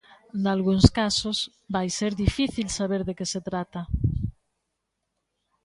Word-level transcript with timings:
Nalgúns 0.43 0.85
casos 0.99 1.37
vai 1.73 1.87
ser 1.97 2.11
difícil 2.25 2.67
saber 2.79 3.01
de 3.07 3.13
que 3.17 3.29
se 3.33 3.41
trata. 3.47 3.81